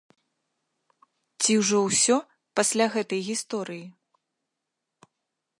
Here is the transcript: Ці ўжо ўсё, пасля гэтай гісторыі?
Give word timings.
Ці 1.41 1.51
ўжо 1.61 1.77
ўсё, 1.83 2.17
пасля 2.61 2.85
гэтай 2.97 3.21
гісторыі? 3.31 3.85